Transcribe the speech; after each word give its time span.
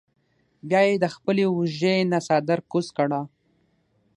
بیا 0.69 0.81
ئې 0.87 0.95
د 1.03 1.05
خپلې 1.15 1.43
اوږې 1.47 1.95
نه 2.11 2.19
څادر 2.27 2.59
کوز 2.71 2.87
کړۀ 2.97 3.21
ـ 3.25 3.29